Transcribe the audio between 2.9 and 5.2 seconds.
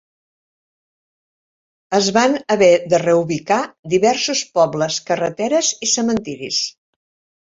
de reubicar diversos pobles,